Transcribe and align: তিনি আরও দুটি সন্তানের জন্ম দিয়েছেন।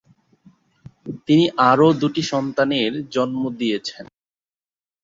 তিনি 1.27 1.45
আরও 1.69 1.87
দুটি 2.01 2.23
সন্তানের 2.31 2.91
জন্ম 3.11 3.41
দিয়েছেন। 3.59 4.05